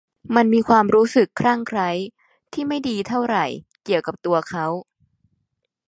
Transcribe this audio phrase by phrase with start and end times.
[0.35, 1.89] มันมีความรู้สึกคลั่งไคล้
[2.53, 3.45] ที่ไม่ดีเท่าไหร่
[3.85, 4.65] เกี่ยวกับตัวเขา